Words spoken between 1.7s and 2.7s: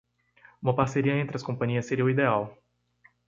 seria o ideal.